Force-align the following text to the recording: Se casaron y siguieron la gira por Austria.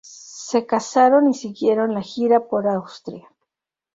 Se 0.03 0.65
casaron 0.65 1.29
y 1.29 1.35
siguieron 1.35 1.93
la 1.93 2.01
gira 2.01 2.47
por 2.47 2.67
Austria. 2.67 3.29